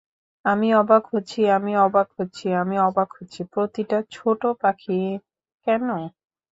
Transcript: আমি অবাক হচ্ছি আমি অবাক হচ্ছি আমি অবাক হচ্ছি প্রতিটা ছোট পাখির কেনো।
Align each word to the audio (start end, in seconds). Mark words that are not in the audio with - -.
আমি 0.45 0.67
অবাক 0.75 1.03
হচ্ছি 1.13 1.39
আমি 1.57 1.73
অবাক 1.85 2.07
হচ্ছি 2.17 2.47
আমি 2.61 2.75
অবাক 2.87 3.09
হচ্ছি 3.17 3.41
প্রতিটা 3.53 3.97
ছোট 4.11 4.41
পাখির 4.61 5.17
কেনো। 5.67 5.97